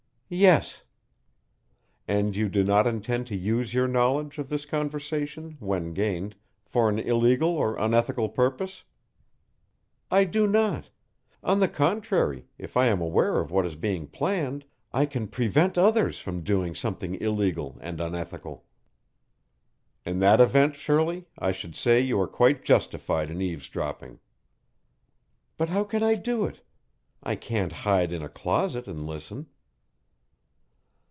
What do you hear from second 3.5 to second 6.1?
your knowledge of this conversation, when